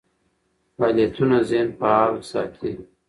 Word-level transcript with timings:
فعالیتونه 0.77 1.37
ذهن 1.49 1.69
فعال 1.79 2.15
ساتي. 2.31 2.73